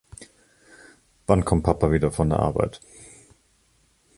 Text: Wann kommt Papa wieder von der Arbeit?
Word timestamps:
Wann 1.27 1.45
kommt 1.45 1.61
Papa 1.63 1.91
wieder 1.91 2.09
von 2.11 2.29
der 2.31 2.39
Arbeit? 2.39 2.81